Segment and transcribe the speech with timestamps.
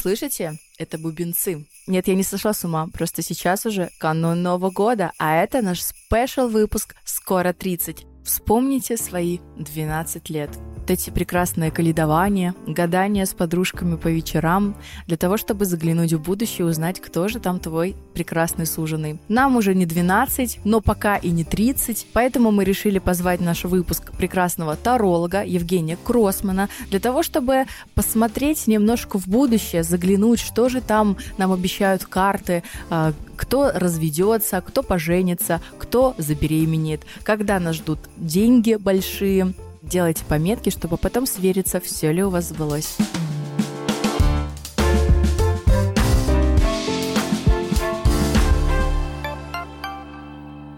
[0.00, 0.60] Слышите?
[0.78, 1.66] Это бубенцы.
[1.88, 5.82] Нет, я не сошла с ума, просто сейчас уже канун Нового года, а это наш
[5.82, 8.17] спешл выпуск «Скоро 30».
[8.28, 10.50] Вспомните свои 12 лет.
[10.76, 16.66] Вот эти прекрасные каледования, гадания с подружками по вечерам, для того, чтобы заглянуть в будущее
[16.66, 19.18] и узнать, кто же там твой прекрасный суженый.
[19.28, 24.12] Нам уже не 12, но пока и не 30, поэтому мы решили позвать наш выпуск
[24.12, 27.64] прекрасного таролога Евгения Кроссмана для того, чтобы
[27.94, 34.82] посмотреть немножко в будущее, заглянуть, что же там нам обещают карты, а, кто разведется, кто
[34.82, 39.54] поженится, кто забеременеет, когда нас ждут деньги большие.
[39.82, 42.98] Делайте пометки, чтобы потом свериться, все ли у вас сбылось.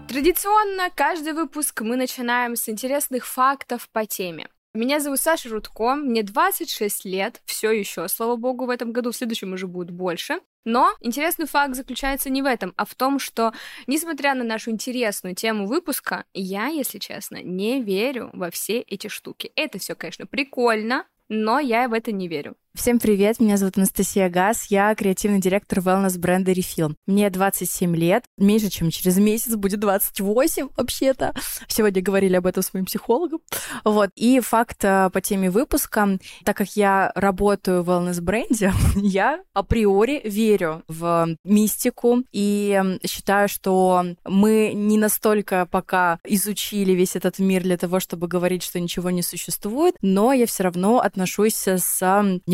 [0.07, 4.47] Традиционно каждый выпуск мы начинаем с интересных фактов по теме.
[4.73, 9.15] Меня зовут Саша Рудко, мне 26 лет, все еще, слава богу, в этом году, в
[9.17, 10.39] следующем уже будет больше.
[10.63, 13.51] Но интересный факт заключается не в этом, а в том, что,
[13.87, 19.51] несмотря на нашу интересную тему выпуска, я, если честно, не верю во все эти штуки.
[19.57, 22.55] Это все, конечно, прикольно, но я в это не верю.
[22.73, 26.95] Всем привет, меня зовут Анастасия Газ, я креативный директор wellness бренда Refill.
[27.05, 31.33] Мне 27 лет, меньше, чем через месяц будет 28 вообще-то.
[31.67, 33.41] Сегодня говорили об этом с моим психологом.
[33.83, 34.09] Вот.
[34.15, 40.21] И факт э, по теме выпуска, так как я работаю в wellness бренде, я априори
[40.23, 47.75] верю в мистику и считаю, что мы не настолько пока изучили весь этот мир для
[47.75, 52.01] того, чтобы говорить, что ничего не существует, но я все равно отношусь с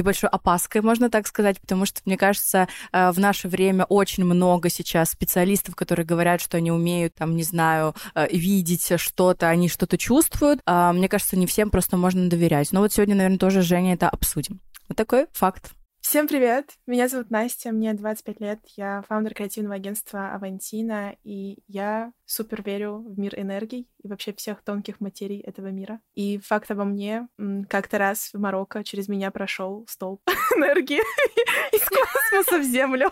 [0.08, 4.69] небольшой опаской, можно так сказать, потому что, мне кажется, э, в наше время очень много
[4.69, 9.97] сейчас специалистов, которые говорят, что они умеют, там, не знаю, э, видеть что-то, они что-то
[9.97, 10.61] чувствуют.
[10.66, 12.72] А, мне кажется, не всем просто можно доверять.
[12.72, 14.61] Но вот сегодня, наверное, тоже, Женя, это обсудим.
[14.88, 15.77] Вот такой факт.
[16.09, 16.69] Всем привет!
[16.88, 23.03] Меня зовут Настя, мне 25 лет, я фаундер креативного агентства Авантина, и я супер верю
[23.06, 26.00] в мир энергий и вообще всех тонких материй этого мира.
[26.16, 27.28] И факт обо мне,
[27.67, 30.22] как-то раз в Марокко через меня прошел столб
[30.56, 31.01] энергии
[31.75, 33.12] из космоса в Землю.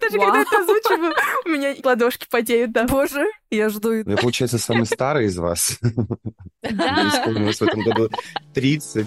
[0.00, 1.14] Даже когда это озвучиваю,
[1.44, 2.88] у меня ладошки потеют, да.
[2.88, 3.92] Боже, я жду.
[3.92, 5.78] Я, получается, самый старый из вас.
[6.62, 7.10] Да.
[7.26, 8.08] В этом году
[8.54, 9.06] 30.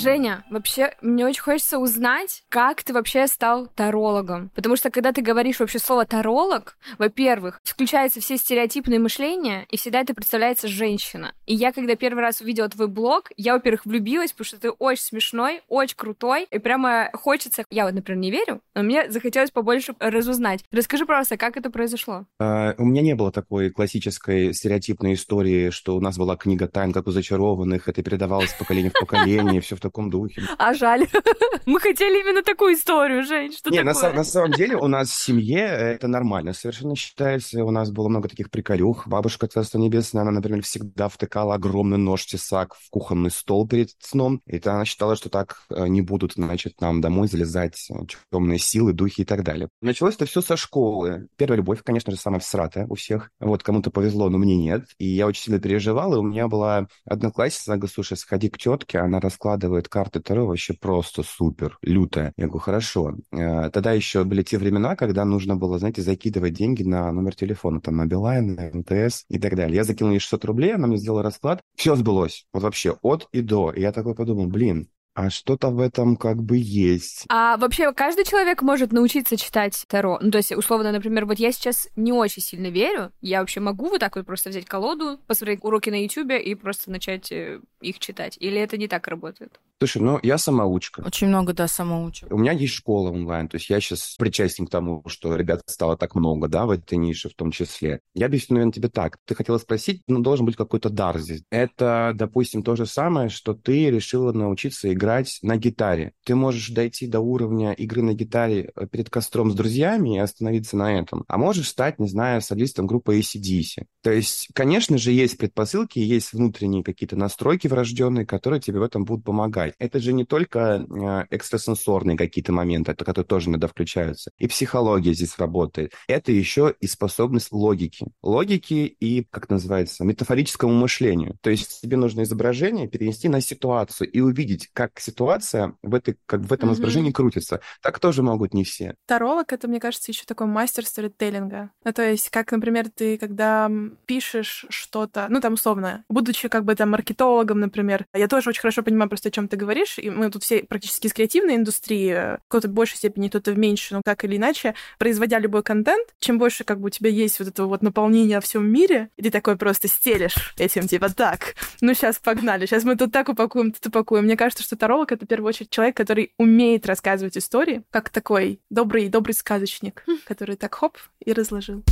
[0.00, 4.50] Женя, вообще, мне очень хочется узнать, как ты вообще стал тарологом.
[4.54, 10.00] Потому что, когда ты говоришь вообще слово таролог, во-первых, включаются все стереотипные мышления, и всегда
[10.00, 11.34] это представляется женщина.
[11.44, 15.02] И я, когда первый раз увидела твой блог, я, во-первых, влюбилась, потому что ты очень
[15.02, 17.64] смешной, очень крутой, и прямо хочется...
[17.70, 20.64] Я вот, например, не верю, но мне захотелось побольше разузнать.
[20.72, 22.24] Расскажи, пожалуйста, как это произошло?
[22.40, 26.94] Uh, у меня не было такой классической стереотипной истории, что у нас была книга тайн,
[26.94, 30.42] как у зачарованных, это передавалось поколение в поколение, все в таком духе.
[30.58, 31.06] А жаль.
[31.66, 33.52] Мы хотели именно такую историю, Жень.
[33.52, 36.52] Что Не, на, на самом деле у нас в семье это нормально.
[36.52, 39.06] Совершенно считается, у нас было много таких приколюх.
[39.06, 44.40] Бабушка Царство Небесное, она, например, всегда втыкала огромный нож-тесак в кухонный стол перед сном.
[44.46, 47.94] И она считала, что так э, не будут, значит, нам домой залезать э,
[48.30, 49.68] темные силы, духи и так далее.
[49.80, 51.28] Началось это все со школы.
[51.36, 53.30] Первая любовь, конечно же, самая всратая у всех.
[53.40, 54.86] Вот кому-то повезло, но мне нет.
[54.98, 58.58] И я очень сильно переживал, и у меня была одноклассница, она говорит, слушай, сходи к
[58.58, 62.32] тетке, она раскладывает раскладывает карты Таро вообще просто супер, лютая.
[62.36, 63.14] Я говорю, хорошо.
[63.32, 67.80] Э, тогда еще были те времена, когда нужно было, знаете, закидывать деньги на номер телефона,
[67.80, 69.76] там, на Билайн, на МТС и так далее.
[69.76, 71.60] Я закинул ей 600 рублей, она мне сделала расклад.
[71.76, 72.46] Все сбылось.
[72.52, 73.72] Вот вообще от и до.
[73.72, 77.24] И я такой подумал, блин, а что-то в этом как бы есть.
[77.28, 80.18] А вообще каждый человек может научиться читать Таро?
[80.22, 83.12] Ну, то есть, условно, например, вот я сейчас не очень сильно верю.
[83.20, 86.90] Я вообще могу вот так вот просто взять колоду, посмотреть уроки на Ютубе и просто
[86.90, 88.36] начать э, их читать?
[88.40, 89.60] Или это не так работает?
[89.80, 91.00] Слушай, ну я самоучка.
[91.06, 92.30] Очень много, да, самоучек.
[92.30, 95.96] У меня есть школа онлайн, то есть я сейчас причастен к тому, что ребят стало
[95.96, 98.00] так много, да, в этой нише в том числе.
[98.14, 99.16] Я объясню, наверное, тебе так.
[99.26, 101.44] Ты хотела спросить, ну, должен быть какой-то дар здесь.
[101.50, 106.12] Это, допустим, то же самое, что ты решила научиться играть на гитаре.
[106.26, 110.76] Ты можешь дойти до уровня игры на гитаре э, перед костром с друзьями и остановиться
[110.76, 111.24] на этом.
[111.26, 113.86] А можешь стать, не знаю, солистом группы ACDC.
[114.02, 119.06] То есть, конечно же, есть предпосылки, есть внутренние какие-то настройки врожденные, которые тебе в этом
[119.06, 119.69] будут помогать.
[119.78, 124.30] Это же не только э, экстрасенсорные какие-то моменты, которые тоже иногда включаются.
[124.38, 125.92] И психология здесь работает.
[126.08, 128.06] Это еще и способность логики.
[128.22, 131.36] Логики и, как называется, метафорическому мышлению.
[131.40, 136.40] То есть тебе нужно изображение перенести на ситуацию и увидеть, как ситуация в, этой, как
[136.40, 136.74] в этом mm-hmm.
[136.74, 137.60] изображении крутится.
[137.82, 138.94] Так тоже могут не все.
[139.06, 141.70] Таролог— это, мне кажется, еще такой мастер сторителлинга.
[141.84, 143.70] Ну, то есть, как, например, ты, когда
[144.06, 148.82] пишешь что-то, ну, там, условно, будучи как бы там маркетологом, например, я тоже очень хорошо
[148.82, 152.68] понимаю просто, о чем ты говоришь, и мы тут все практически из креативной индустрии, кто-то
[152.68, 156.64] в большей степени, кто-то в меньшей, но так или иначе, производя любой контент, чем больше
[156.64, 159.56] как бы у тебя есть вот этого вот наполнения во всем мире, и ты такой
[159.56, 164.24] просто стелишь этим, типа, так, ну сейчас погнали, сейчас мы тут так упакуем, тут упакуем.
[164.24, 168.60] Мне кажется, что таролог— это в первую очередь человек, который умеет рассказывать истории, как такой
[168.70, 170.18] добрый, добрый сказочник, хм.
[170.24, 171.84] который так хоп и разложил.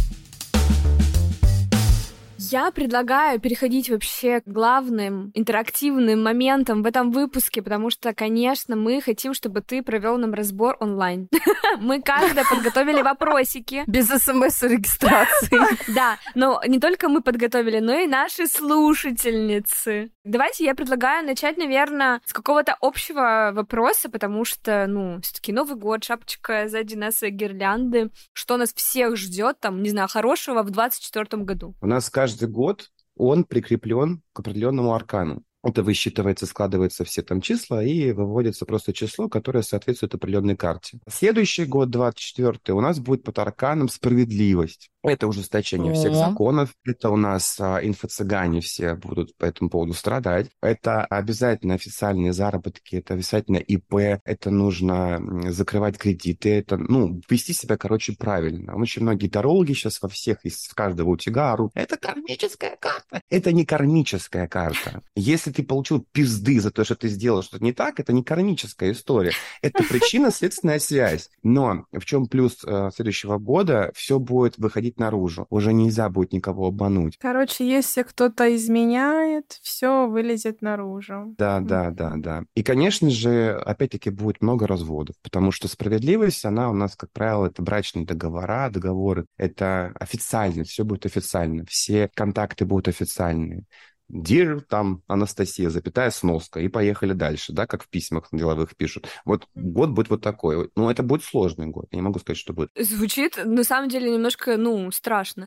[2.41, 9.01] Я предлагаю переходить вообще к главным интерактивным моментам в этом выпуске, потому что, конечно, мы
[9.01, 11.29] хотим, чтобы ты провел нам разбор онлайн.
[11.81, 13.83] Мы каждая подготовили вопросики.
[13.87, 15.59] Без смс-регистрации.
[15.95, 20.11] Да, но не только мы подготовили, но и наши слушательницы.
[20.25, 26.05] Давайте я предлагаю начать, наверное, с какого-то общего вопроса, потому что, ну, все-таки Новый год,
[26.05, 28.11] шапочка сзади нас гирлянды.
[28.33, 31.75] Что нас всех ждет там, не знаю, хорошего в 24 году?
[31.81, 35.43] У нас каждый каждый год он прикреплен к определенному аркану.
[35.65, 41.01] Это высчитывается, складываются все там числа и выводится просто число, которое соответствует определенной карте.
[41.09, 44.91] Следующий год, 24 у нас будет под арканом справедливость.
[45.03, 46.75] Это ужесточение всех законов.
[46.85, 50.51] Это у нас а, инфо-цыгане все будут по этому поводу страдать.
[50.61, 55.21] Это обязательно официальные заработки, это обязательно ИП, это нужно
[55.51, 58.77] закрывать кредиты, это, ну, вести себя, короче, правильно.
[58.77, 63.21] Очень многие тарологи сейчас во всех, из каждого утюга орут, это кармическая карта.
[63.31, 65.03] Это не кармическая карта.
[65.15, 68.93] Если ты получил пизды за то, что ты сделал что-то не так, это не кармическая
[68.93, 69.33] история.
[69.63, 71.31] Это причинно-следственная связь.
[71.43, 73.93] Но в чем плюс э, следующего года?
[73.95, 75.47] Все будет выходить наружу.
[75.51, 77.19] Уже нельзя будет никого обмануть.
[77.19, 81.35] Короче, если кто-то изменяет, все вылезет наружу.
[81.39, 82.45] Да, да, да, да.
[82.55, 87.47] И, конечно же, опять-таки будет много разводов, потому что справедливость, она у нас, как правило,
[87.47, 89.27] это брачные договора, договоры.
[89.37, 91.65] Это официально, все будет официально.
[91.67, 93.65] Все контакты будут официальные.
[94.11, 99.07] Dear, там, Анастасия, запятая сноска, и поехали дальше, да, как в письмах деловых пишут.
[99.25, 100.71] Вот год будет вот такой.
[100.77, 102.71] Ну, это будет сложный год, я не могу сказать, что будет.
[102.79, 105.47] Звучит, на самом деле, немножко, ну, страшно.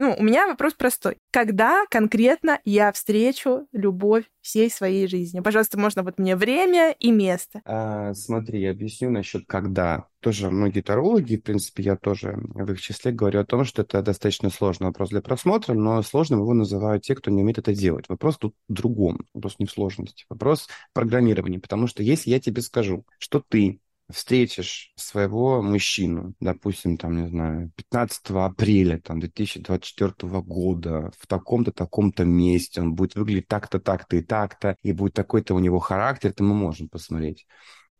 [0.00, 1.18] Ну, у меня вопрос простой.
[1.30, 5.40] Когда конкретно я встречу любовь всей своей жизни?
[5.40, 7.60] Пожалуйста, можно вот мне время и место.
[7.66, 10.06] А, смотри, я объясню насчет когда.
[10.20, 14.00] Тоже многие тарологи, в принципе, я тоже в их числе говорю о том, что это
[14.00, 18.08] достаточно сложный вопрос для просмотра, но сложным его называют те, кто не умеет это делать.
[18.08, 19.26] Вопрос тут в другом.
[19.34, 20.24] Вопрос не в сложности.
[20.30, 21.58] Вопрос в программировании.
[21.58, 23.80] Потому что если я тебе скажу, что ты
[24.12, 32.24] встретишь своего мужчину, допустим, там, не знаю, 15 апреля там, 2024 года в таком-то, таком-то
[32.24, 36.42] месте, он будет выглядеть так-то, так-то и так-то, и будет такой-то у него характер, то
[36.42, 37.46] мы можем посмотреть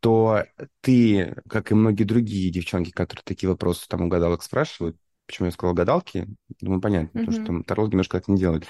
[0.01, 0.45] то
[0.81, 4.97] ты, как и многие другие девчонки, которые такие вопросы там у гадалок спрашивают,
[5.27, 6.27] почему я сказал гадалки,
[6.59, 7.21] думаю, понятно, mm-hmm.
[7.21, 8.65] потому что там тарологи немножко так не делают,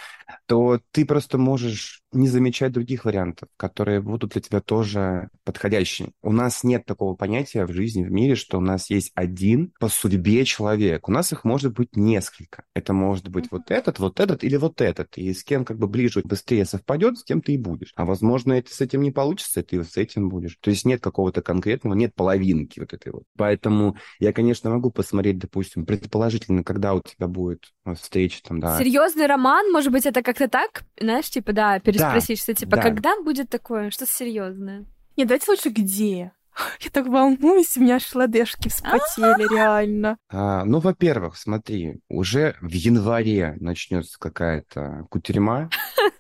[0.45, 6.12] то ты просто можешь не замечать других вариантов, которые будут для тебя тоже подходящие.
[6.22, 9.88] У нас нет такого понятия в жизни, в мире, что у нас есть один по
[9.88, 11.08] судьбе человек.
[11.08, 12.63] У нас их может быть несколько.
[12.74, 13.50] Это может быть mm-hmm.
[13.52, 15.18] вот этот, вот этот или вот этот.
[15.18, 17.94] И с кем как бы ближе, быстрее совпадет, с тем ты и будешь.
[17.96, 20.58] А возможно, это с этим не получится, ты с этим будешь.
[20.60, 23.24] То есть нет какого-то конкретного, нет половинки вот этой вот.
[23.38, 28.78] Поэтому я, конечно, могу посмотреть, допустим, предположительно когда у тебя будет э, встреча там, да.
[28.78, 32.81] Серьезный роман, может быть, это как-то так, знаешь, типа, да, переспросить, да, что типа, да.
[32.81, 34.86] когда будет такое, что серьезное?
[35.17, 36.31] Нет, давайте лучше где.
[36.79, 40.17] Я так волнуюсь, у меня аж ладешки вспотели, реально.
[40.29, 45.70] А, ну, во-первых, смотри, уже в январе начнется какая-то кутерьма.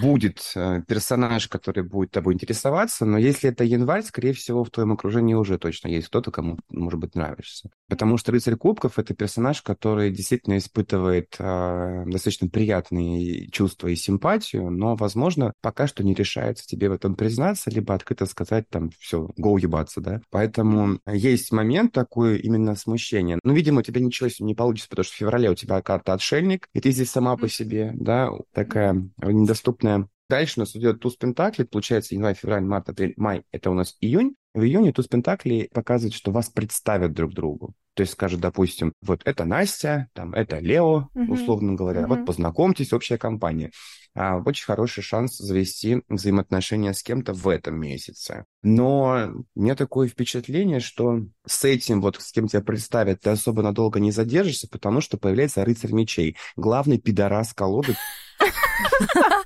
[0.00, 4.92] будет э, персонаж, который будет тобой интересоваться, но если это январь, скорее всего, в твоем
[4.92, 7.70] окружении уже точно есть кто-то, кому, может быть, нравишься.
[7.88, 14.70] Потому что рыцарь кубков— это персонаж, который действительно испытывает э, достаточно приятные чувства и симпатию,
[14.70, 19.30] но, возможно, пока что не решается тебе в этом признаться, либо открыто сказать там все,
[19.36, 20.20] го ебаться, да.
[20.30, 23.38] Поэтому есть момент такой именно смущения.
[23.42, 26.68] Ну, видимо, у тебя ничего не получится, потому что в феврале у тебя карта отшельник,
[26.74, 30.08] и ты здесь сама по себе, да, такая недоступная доступная.
[30.28, 33.42] Дальше у нас идет туз пентаклей, получается январь, февраль, март, апрель, май.
[33.50, 34.34] Это у нас июнь.
[34.52, 37.72] В июне туз Пентаклей показывает, что вас представят друг другу.
[37.94, 41.30] То есть скажет, допустим, вот это Настя, там это Лео, Мгм.
[41.30, 42.24] условно говоря, вот Мгм.
[42.26, 43.70] познакомьтесь, общая компания.
[44.12, 48.44] А, очень хороший шанс завести взаимоотношения с кем-то в этом месяце.
[48.64, 53.62] Но у меня такое впечатление, что с этим вот, с кем тебя представят, ты особо
[53.62, 56.36] надолго не задержишься, потому что появляется рыцарь мечей.
[56.56, 57.94] Главный пидорас колоды.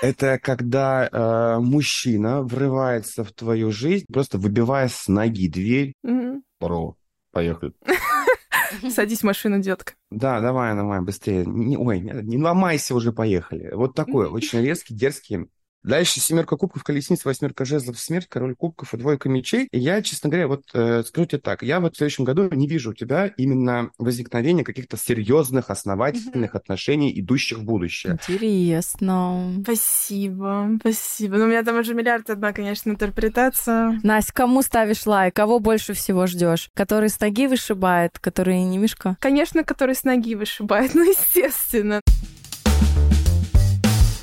[0.00, 5.94] Это когда э, мужчина врывается в твою жизнь, просто выбивая с ноги дверь.
[6.02, 6.42] Мгм.
[6.60, 6.96] Бро,
[7.32, 7.72] поехали.
[8.90, 9.94] Садись в машину, детка.
[10.10, 11.44] Да, давай, давай, быстрее.
[11.46, 13.70] Не, ой, не, не ломайся уже, поехали.
[13.74, 15.48] Вот такой, очень резкий, дерзкий.
[15.82, 19.68] Дальше семерка кубков, колесница, восьмерка жезлов, смерть, король кубков и двойка мечей.
[19.70, 22.66] И я, честно говоря, вот э, скажу тебе так, я вот в следующем году не
[22.66, 28.14] вижу у тебя именно возникновения каких-то серьезных, основательных отношений, идущих в будущее.
[28.14, 29.54] Интересно.
[29.62, 31.36] Спасибо, спасибо.
[31.36, 34.00] Ну, у меня там уже миллиард одна, конечно, интерпретация.
[34.02, 35.34] Настя, кому ставишь лайк?
[35.34, 36.70] Кого больше всего ждешь?
[36.74, 39.16] Который с ноги вышибает, который не мешка?
[39.20, 42.00] Конечно, который с ноги вышибает, ну, естественно.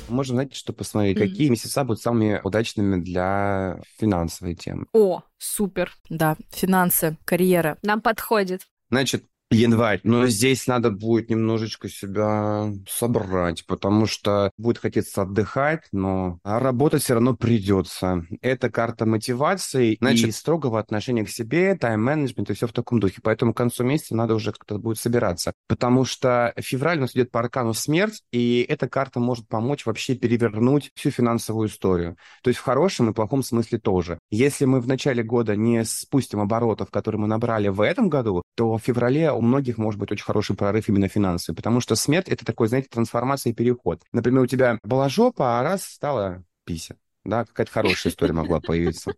[0.08, 1.28] Можно, знаете, что посмотреть, Мгм.
[1.28, 4.86] какие месяца будут самыми удачными для финансовой темы.
[4.92, 5.92] О, супер.
[6.08, 7.78] Да, финансы, карьера.
[7.82, 8.62] Нам подходит.
[8.90, 10.00] Значит, январь.
[10.02, 17.14] Но здесь надо будет немножечко себя собрать, потому что будет хотеться отдыхать, но работать все
[17.14, 18.26] равно придется.
[18.40, 23.20] Это карта мотивации Значит, и строгого отношения к себе, тайм-менеджмент и все в таком духе.
[23.22, 25.52] Поэтому к концу месяца надо уже как-то будет собираться.
[25.68, 30.14] Потому что февраль у нас идет по аркану смерть, и эта карта может помочь вообще
[30.14, 32.16] перевернуть всю финансовую историю.
[32.42, 34.18] То есть в хорошем и плохом смысле тоже.
[34.30, 38.76] Если мы в начале года не спустим оборотов, которые мы набрали в этом году, то
[38.76, 42.44] в феврале у многих может быть очень хороший прорыв именно финансовый, потому что смерть— это
[42.44, 44.02] такой, знаете, трансформация и переход.
[44.12, 46.96] Например, у тебя была жопа, а раз стала пися.
[47.24, 49.14] Да, какая-то хорошая история могла появиться.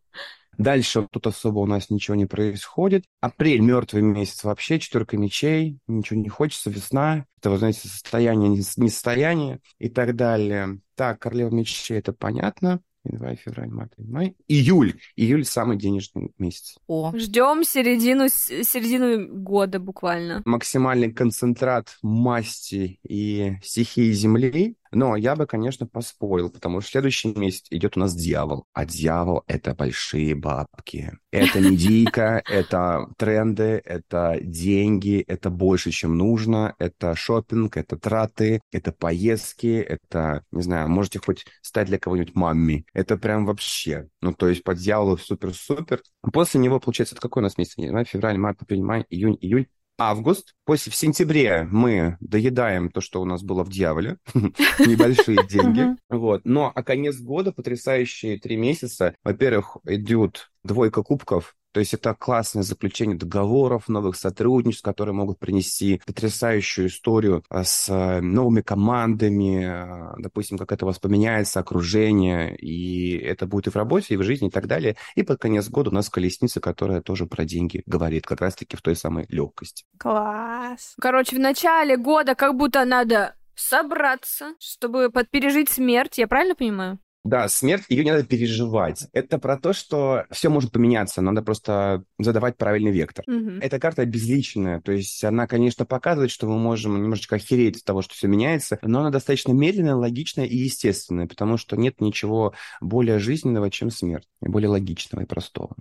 [0.57, 3.05] Дальше тут особо у нас ничего не происходит.
[3.21, 7.27] Апрель мертвый месяц вообще, четверка мечей, ничего не хочется, весна.
[7.39, 10.81] Это, вы знаете, состояние, несостояние и так далее.
[10.97, 12.81] Так, королева мечей, это понятно.
[13.11, 14.37] Январь, февраль, март, май.
[14.49, 14.95] Июль.
[15.17, 16.77] Июль самый денежный месяц.
[16.87, 20.43] О, Ждем середину, середину года буквально.
[20.45, 24.77] Максимальный концентрат масти и стихии Земли.
[24.93, 28.67] Но я бы, конечно, поспорил, потому что следующий месяц идет у нас дьявол.
[28.73, 31.13] А дьявол— это большие бабки.
[31.31, 38.61] Это не дико, это тренды, это деньги, это больше, чем нужно, это шопинг, это траты,
[38.73, 42.87] это поездки, это, не знаю, можете хоть стать для кого-нибудь мамми.
[42.93, 44.09] Это прям вообще.
[44.21, 46.03] Ну, то есть по дьяволу супер-супер.
[46.33, 47.75] После него, получается, это какой у нас месяц?
[48.09, 49.67] Февраль, март, апрель, май, июнь, июль
[49.99, 50.55] август.
[50.65, 55.97] После в сентябре мы доедаем то, что у нас было в дьяволе, небольшие деньги.
[56.09, 56.43] Вот.
[56.45, 59.15] Но а конец года потрясающие три месяца.
[59.25, 61.57] Во-первых, идет двойка кубков.
[61.79, 67.89] То есть это классное заключение договоров, новых сотрудничеств, которые могут принести потрясающую историю а, с
[67.89, 73.71] э, новыми командами, а, допустим, как это у вас поменяется, окружение, и это будет и
[73.71, 74.97] в работе, и в жизни, и так далее.
[75.15, 78.83] И под конец года у нас колесница, которая тоже про деньги говорит, как раз-таки в
[78.83, 79.85] той самой легкости.
[80.01, 80.97] Класс.
[81.01, 86.19] Короче, в начале года как будто надо собраться, чтобы подпережить смерть.
[86.19, 86.99] Я правильно понимаю?
[87.29, 89.07] Да, смерть, ее не надо переживать.
[89.13, 93.23] Это про то, что все может поменяться, надо просто задавать правильный вектор.
[93.27, 93.59] Мгм.
[93.61, 98.01] Эта карта безличная, то есть она, конечно, показывает, что мы можем немножечко охереть от того,
[98.01, 103.19] что все меняется, но она достаточно медленная, логичная и естественная, потому что нет ничего более
[103.19, 105.77] жизненного, чем смерть, более логичного и простого.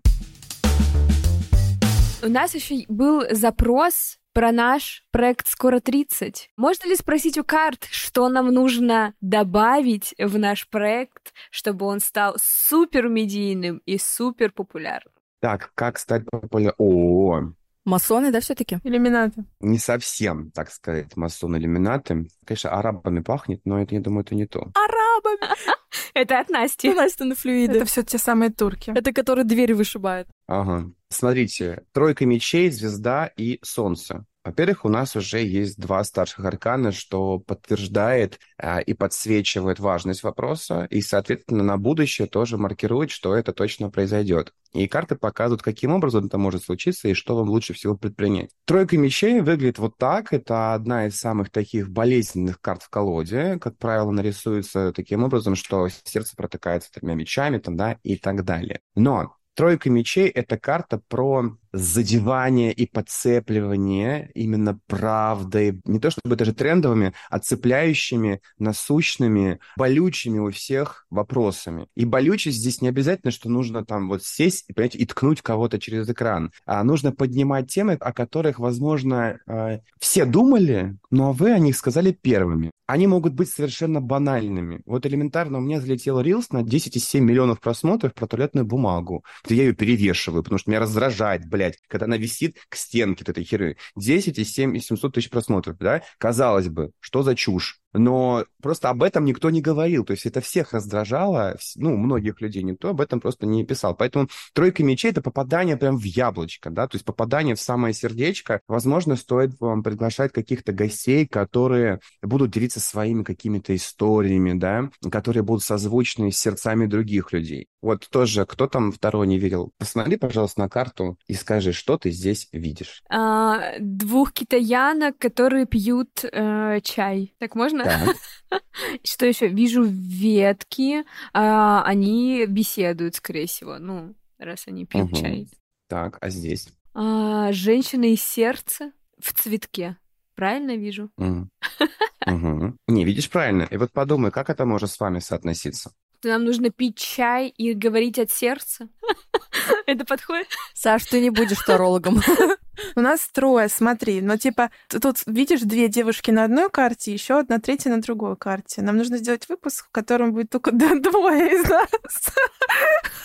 [2.21, 6.49] У нас еще был запрос про наш проект «Скоро 30».
[6.57, 12.35] Можно ли спросить у карт, что нам нужно добавить в наш проект, чтобы он стал
[12.39, 15.11] супер медийным и супер популярным?
[15.41, 16.75] Так, как стать популярным?
[16.77, 17.41] О,
[17.83, 18.77] масоны, да, все-таки?
[18.83, 19.43] Иллюминаты.
[19.59, 22.27] не совсем, так сказать, масон-иллюминаты.
[22.45, 24.71] Конечно, арабами пахнет, но это, я думаю, это не то.
[24.75, 25.51] Арабами!
[26.13, 26.93] Это от Насти.
[26.93, 27.77] Настя на флюиды.
[27.77, 28.91] Это все те самые турки.
[28.95, 30.27] Это который дверь вышибает.
[30.47, 30.91] Ага.
[31.09, 34.25] Смотрите, тройка мечей, звезда и солнце.
[34.47, 40.87] Во-первых, у нас уже есть два старших аркана, что подтверждает а, и подсвечивает важность вопроса,
[40.89, 44.53] и, соответственно, на будущее тоже маркирует, что это точно произойдет.
[44.71, 48.51] И карты показывают, каким образом это может случиться и что вам лучше всего предпринять.
[48.63, 50.31] Тройка мечей выглядит вот так.
[50.31, 53.59] Это одна из самых таких болезненных карт в колоде.
[53.59, 58.79] Как правило, нарисуется таким образом, что сердце протыкается тремя мечами там, да, и так далее.
[58.95, 66.53] Но Тройка мечей— это карта про задевание и подцепливание именно правдой, не то чтобы даже
[66.53, 71.87] трендовыми, а цепляющими, насущными, болючими у всех вопросами.
[71.95, 75.79] И болючесть здесь не обязательно, что нужно там вот сесть и, понимаете, и ткнуть кого-то
[75.79, 81.59] через экран, а нужно поднимать темы, о которых, возможно, э, все думали, но вы о
[81.59, 82.71] них сказали первыми.
[82.87, 84.81] Они могут быть совершенно банальными.
[84.85, 89.25] Вот элементарно у меня залетел рилс на 10,7 миллионов просмотров про туалетную бумагу.
[89.49, 93.77] Я ее перевешиваю, потому что меня раздражает, блядь, когда она висит к стенке этой херы.
[93.97, 96.03] 10,7 и 700 тысяч просмотров, да?
[96.19, 97.81] Казалось бы, что за чушь?
[97.93, 100.05] Но просто об этом никто не говорил.
[100.05, 103.95] То есть это всех раздражало, ну, многих людей никто об этом просто не писал.
[103.95, 108.61] Поэтому тройка мечей— это попадание прям в яблочко, да, то есть попадание в самое сердечко.
[108.67, 115.63] Возможно, стоит вам приглашать каких-то гостей, которые будут делиться своими какими-то историями, да, которые будут
[115.63, 117.67] созвучны с сердцами других людей.
[117.81, 122.11] Вот тоже, кто там второй не видел, посмотри, пожалуйста, на карту и скажи, что ты
[122.11, 123.03] здесь видишь.
[123.09, 127.33] А, двух китаянок, которые пьют э, чай.
[127.39, 127.76] Так можно?
[129.03, 129.47] Что еще?
[129.47, 131.03] Вижу ветки,
[131.33, 135.47] а, они беседуют, скорее всего, ну, раз они пьют чай.
[135.87, 136.69] Так, а здесь?
[136.93, 139.97] А, женщина из сердца в цветке.
[140.35, 141.09] Правильно вижу?
[142.87, 143.63] Не, видишь правильно.
[143.63, 145.91] И вот подумай, как это может с вами соотноситься?
[146.23, 148.89] Нам нужно пить чай и говорить от сердца.
[149.85, 150.47] Это подходит?
[150.73, 152.21] Саш, ты не будешь тарологом.
[152.95, 154.21] У нас трое, смотри.
[154.21, 158.81] Но типа, тут видишь две девушки на одной карте, еще одна третья на другой карте.
[158.81, 161.89] Нам нужно сделать выпуск, в котором будет только двое из нас.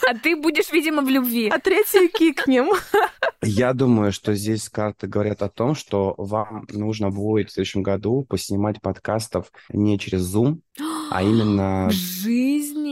[0.09, 1.49] А ты будешь, видимо, в любви.
[1.49, 2.71] А третий кикнем.
[3.43, 8.25] Я думаю, что здесь карты говорят о том, что вам нужно будет в следующем году
[8.29, 10.61] поснимать подкастов не через Zoom,
[11.11, 11.89] а именно...
[11.91, 11.95] В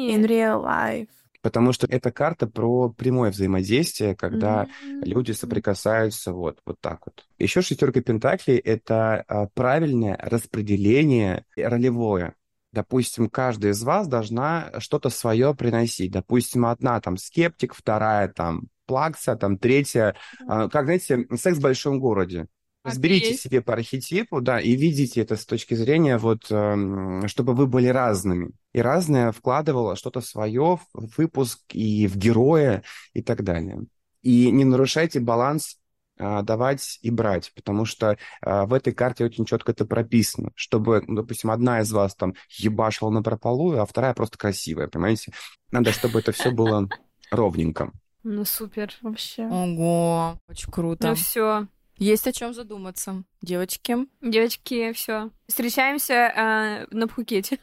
[0.00, 0.14] жизни.
[0.14, 1.08] In real life.
[1.42, 5.04] Потому что эта карта про прямое взаимодействие, когда mm-hmm.
[5.04, 7.24] люди соприкасаются вот, вот так вот.
[7.38, 12.34] Еще шестерка пентаклей— это а, правильное распределение ролевое.
[12.72, 16.12] Допустим, каждая из вас должна что-то свое приносить.
[16.12, 20.68] Допустим, одна там скептик, вторая там плакса, там третья, mm-hmm.
[20.68, 22.48] как, знаете, секс в большом городе.
[22.82, 23.42] Разберите есть.
[23.42, 27.88] себе по архетипу, да, и видите это с точки зрения вот, эм, чтобы вы были
[27.88, 28.52] разными.
[28.72, 32.82] И разное вкладывало что-то свое в выпуск и в героя
[33.12, 33.84] и так далее.
[34.22, 35.76] И не нарушайте баланс
[36.18, 41.02] а, давать и брать, потому что а, в этой карте очень четко это прописано, чтобы,
[41.06, 45.32] ну, допустим, одна из вас там ебашила на прополую, а вторая просто красивая, понимаете?
[45.70, 46.88] Надо, чтобы это все было
[47.30, 47.92] ровненько.
[48.22, 48.92] Ну, супер.
[49.00, 49.46] Вообще.
[49.46, 51.08] Ого, очень круто.
[51.08, 51.66] Ну, все.
[52.00, 53.24] Есть о чем задуматься.
[53.42, 53.94] Девочки.
[54.22, 55.28] Девочки, все.
[55.48, 57.58] Встречаемся э, на Пхукете.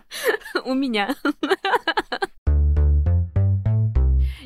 [0.64, 1.14] У меня.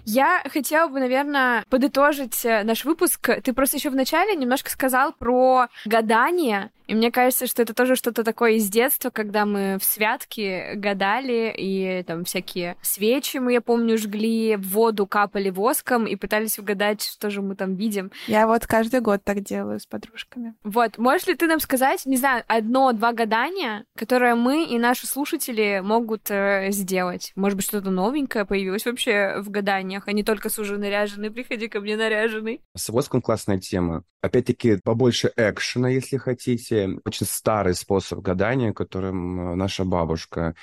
[0.04, 3.30] Я хотела бы, наверное, подытожить э, наш выпуск.
[3.44, 6.72] Ты просто еще в начале немножко сказал про гадание.
[6.88, 11.54] И мне кажется, что это тоже что-то такое из детства, когда мы в святке гадали,
[11.56, 17.02] и там всякие свечи мы, я помню, жгли, в воду капали воском и пытались угадать,
[17.02, 18.10] что же мы там видим.
[18.26, 20.54] Я вот каждый год так делаю с подружками.
[20.64, 25.80] Вот, можешь ли ты нам сказать, не знаю, одно-два гадания, которые мы и наши слушатели
[25.84, 27.32] могут э, сделать?
[27.36, 31.68] Может быть, что-то новенькое появилось вообще в гаданиях, а не только с уже наряженный, приходи
[31.68, 32.62] ко мне наряженный.
[32.74, 34.04] С воском классная тема.
[34.20, 40.54] Опять-таки, побольше экшена, если хотите, очень старый способ гадания, которым э, наша бабушка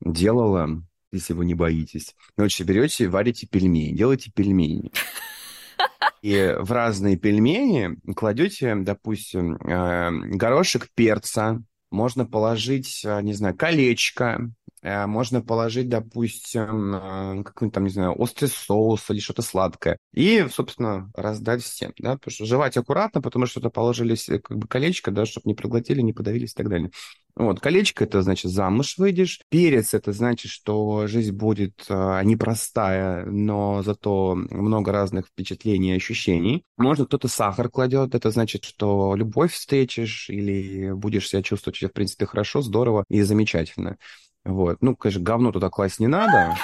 [0.00, 0.82] делала,
[1.12, 2.14] если вы не боитесь.
[2.36, 4.92] Ночью берете, варите пельмени, делаете пельмени.
[6.22, 14.50] И в разные пельмени кладете, допустим, э, горошек перца, можно положить, э, не знаю, колечко,
[14.84, 19.98] можно положить, допустим, э, какой-нибудь там, не знаю, острый соус или что-то сладкое.
[20.12, 24.68] И, собственно, раздать всем, да, потому что жевать аккуратно, потому что это положили как бы
[24.68, 26.90] колечко, да, чтобы не проглотили, не подавились и так далее.
[27.36, 33.82] Вот, колечко это значит замуж выйдешь, перец это значит, что жизнь будет э, непростая, но
[33.82, 36.62] зато много разных впечатлений и ощущений.
[36.76, 42.26] Можно кто-то сахар кладет, это значит, что любовь встретишь или будешь себя чувствовать в принципе
[42.26, 43.96] хорошо, здорово и замечательно.
[44.44, 44.78] Вот.
[44.82, 46.54] Ну, конечно, говно туда класть не надо.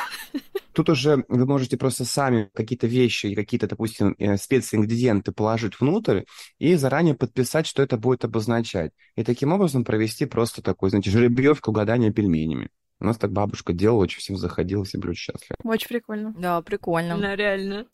[0.72, 6.22] Тут уже вы можете просто сами какие-то вещи, какие-то, допустим, э, спецингредиенты положить внутрь
[6.58, 8.92] и заранее подписать, что это будет обозначать.
[9.16, 12.68] И таким образом провести просто такой, знаете, жеребьевку гадания пельменями.
[13.00, 15.56] У нас так бабушка делала, очень всем заходила, все были счастливы.
[15.64, 16.34] Очень прикольно.
[16.38, 17.18] Да, прикольно.
[17.18, 17.86] Да, реально.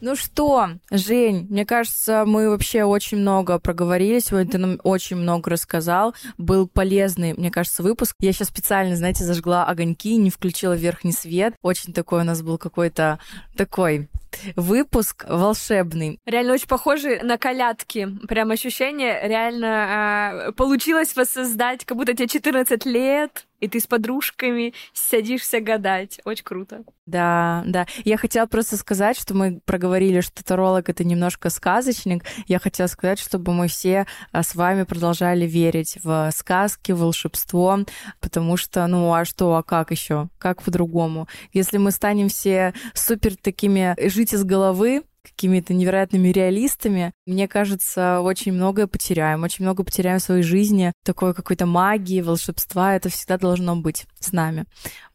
[0.00, 4.20] Ну что, Жень, мне кажется, мы вообще очень много проговорили.
[4.20, 6.14] Сегодня ты нам очень много рассказал.
[6.36, 8.14] Был полезный, мне кажется, выпуск.
[8.20, 11.54] Я сейчас специально, знаете, зажгла огоньки, не включила верхний свет.
[11.62, 13.18] Очень такой у нас был какой-то
[13.56, 14.08] такой
[14.56, 16.18] выпуск волшебный.
[16.26, 18.08] Реально очень похожи на колядки.
[18.28, 24.74] Прям ощущение реально э, получилось воссоздать, как будто тебе 14 лет, и ты с подружками
[24.92, 26.20] садишься гадать.
[26.24, 26.84] Очень круто.
[27.06, 27.86] Да, да.
[28.04, 32.24] Я хотела просто сказать, что мы проговорили, что таролог— это немножко сказочник.
[32.46, 37.78] Я хотела сказать, чтобы мы все а, с вами продолжали верить в сказки, в волшебство,
[38.20, 40.28] потому что, ну, а что, а как еще?
[40.38, 41.28] Как по-другому?
[41.52, 48.52] Если мы станем все супер такими жить из головы, какими-то невероятными реалистами, мне кажется, очень
[48.52, 50.92] многое потеряем, очень много потеряем в своей жизни.
[51.04, 54.64] Такой какой-то магии, волшебства, это всегда должно быть с нами.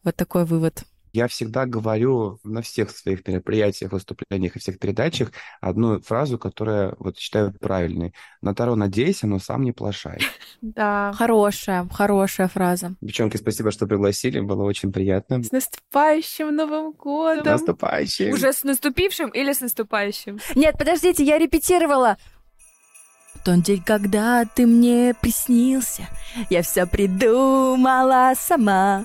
[0.04, 0.84] Вот такой вывод.
[1.14, 7.18] Я всегда говорю на всех своих мероприятиях, выступлениях и всех передачах одну фразу, которая вот
[7.18, 8.12] считаю правильной.
[8.42, 10.18] На Таро надейся, но сам не плашай.
[10.60, 11.12] Да.
[11.14, 12.94] Хорошая, хорошая фраза.
[13.02, 15.42] Девчонки, спасибо, что пригласили, было очень приятно.
[15.42, 17.44] С наступающим Новым годом!
[17.44, 18.32] С наступающим!
[18.32, 20.38] Уже с наступившим или с наступающим?
[20.54, 22.16] Нет, подождите, я репетировала.
[23.44, 26.08] Тот день, когда ты мне приснился,
[26.48, 29.04] я все придумала сама.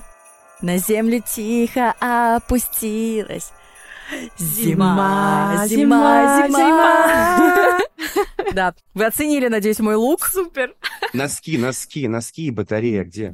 [0.62, 3.52] На землю тихо опустилась.
[4.38, 6.48] Зима, зима, зима.
[6.48, 7.80] зима.
[8.52, 10.26] Да, вы оценили, надеюсь, мой лук.
[10.26, 10.74] Супер.
[11.12, 13.32] Носки, носки, носки, батарея где?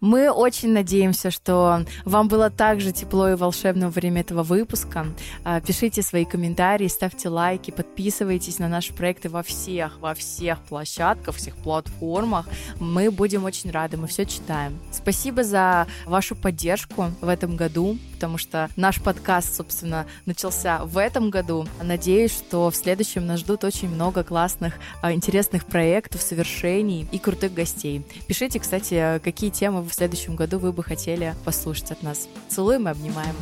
[0.00, 5.06] Мы очень надеемся, что вам было так же тепло и волшебно во время этого выпуска.
[5.44, 11.34] А, пишите свои комментарии, ставьте лайки, подписывайтесь на наши проекты во всех, во всех площадках,
[11.36, 12.48] всех платформах.
[12.78, 14.78] Мы будем очень рады, мы все читаем.
[14.92, 21.30] Спасибо за вашу поддержку в этом году, потому что наш подкаст, собственно, начался в этом
[21.30, 21.66] году.
[21.82, 27.54] Надеюсь, что в следующем нас ждут очень много классных, а, интересных проектов, совершений и крутых
[27.54, 28.04] гостей.
[28.26, 32.28] Пишите, кстати, какие темы в следующем году вы бы хотели послушать от нас.
[32.48, 33.36] Целуем и обнимаем.